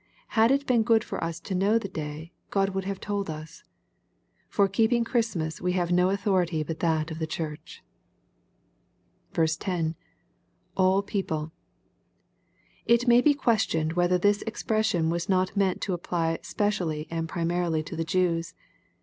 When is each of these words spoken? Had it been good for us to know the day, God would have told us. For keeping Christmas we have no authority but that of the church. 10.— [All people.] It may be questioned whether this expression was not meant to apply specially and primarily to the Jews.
Had 0.29 0.49
it 0.49 0.65
been 0.65 0.81
good 0.81 1.03
for 1.03 1.23
us 1.23 1.39
to 1.41 1.53
know 1.53 1.77
the 1.77 1.87
day, 1.87 2.31
God 2.49 2.69
would 2.69 2.85
have 2.85 2.99
told 2.99 3.29
us. 3.29 3.63
For 4.49 4.67
keeping 4.67 5.03
Christmas 5.03 5.61
we 5.61 5.73
have 5.73 5.91
no 5.91 6.09
authority 6.09 6.63
but 6.63 6.79
that 6.79 7.11
of 7.11 7.19
the 7.19 7.27
church. 7.27 7.83
10.— 9.31 9.93
[All 10.75 11.03
people.] 11.03 11.51
It 12.87 13.07
may 13.07 13.21
be 13.21 13.35
questioned 13.35 13.93
whether 13.93 14.17
this 14.17 14.41
expression 14.47 15.11
was 15.11 15.29
not 15.29 15.55
meant 15.55 15.81
to 15.81 15.93
apply 15.93 16.39
specially 16.41 17.07
and 17.11 17.29
primarily 17.29 17.83
to 17.83 17.95
the 17.95 18.03
Jews. 18.03 18.55